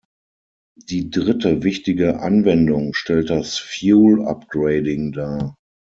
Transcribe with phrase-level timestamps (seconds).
[0.89, 5.55] Die dritte wichtige Anwendung stellt das Fuel-Upgrading dar.